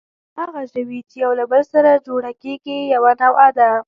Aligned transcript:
هغه 0.39 0.61
ژوي، 0.71 0.99
چې 1.09 1.15
یو 1.23 1.31
له 1.39 1.45
بل 1.51 1.61
سره 1.73 2.03
جوړه 2.07 2.31
کېږي، 2.41 2.77
یوه 2.93 3.11
نوعه 3.21 3.47
ده. 3.57 3.69